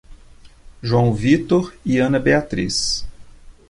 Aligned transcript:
João 0.81 1.13
Vitor 1.13 1.75
e 1.85 1.99
Ana 1.99 2.17
Beatriz 2.17 3.05